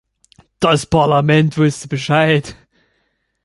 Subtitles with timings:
[0.59, 2.55] Das Parlament wusste Bescheid.